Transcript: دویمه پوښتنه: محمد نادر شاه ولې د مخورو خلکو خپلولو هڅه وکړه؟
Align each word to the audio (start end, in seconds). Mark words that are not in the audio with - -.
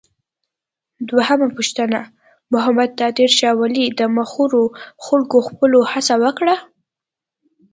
دویمه 1.07 1.47
پوښتنه: 1.55 1.99
محمد 2.53 2.91
نادر 2.99 3.29
شاه 3.37 3.55
ولې 3.59 3.85
د 3.99 4.01
مخورو 4.17 4.63
خلکو 5.05 5.37
خپلولو 5.47 5.79
هڅه 5.91 6.15
وکړه؟ 6.23 6.55